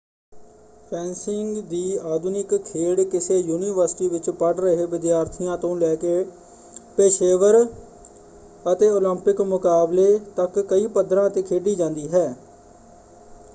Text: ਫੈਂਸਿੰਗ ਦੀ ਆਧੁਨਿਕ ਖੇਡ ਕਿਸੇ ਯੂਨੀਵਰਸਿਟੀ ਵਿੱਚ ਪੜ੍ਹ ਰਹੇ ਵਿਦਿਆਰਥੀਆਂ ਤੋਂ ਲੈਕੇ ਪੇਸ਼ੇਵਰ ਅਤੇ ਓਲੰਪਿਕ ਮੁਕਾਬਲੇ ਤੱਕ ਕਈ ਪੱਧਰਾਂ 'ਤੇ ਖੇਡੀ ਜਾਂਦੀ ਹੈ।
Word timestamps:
ਫੈਂਸਿੰਗ 0.91 1.57
ਦੀ 1.63 1.97
ਆਧੁਨਿਕ 2.05 2.55
ਖੇਡ 2.63 3.01
ਕਿਸੇ 3.09 3.37
ਯੂਨੀਵਰਸਿਟੀ 3.39 4.07
ਵਿੱਚ 4.07 4.29
ਪੜ੍ਹ 4.29 4.59
ਰਹੇ 4.59 4.85
ਵਿਦਿਆਰਥੀਆਂ 4.85 5.57
ਤੋਂ 5.57 5.75
ਲੈਕੇ 5.75 6.23
ਪੇਸ਼ੇਵਰ 6.97 7.63
ਅਤੇ 8.65 8.89
ਓਲੰਪਿਕ 8.89 9.41
ਮੁਕਾਬਲੇ 9.43 10.17
ਤੱਕ 10.35 10.59
ਕਈ 10.61 10.87
ਪੱਧਰਾਂ 10.89 11.29
'ਤੇ 11.29 11.41
ਖੇਡੀ 11.41 11.75
ਜਾਂਦੀ 11.75 12.07
ਹੈ। 12.07 12.27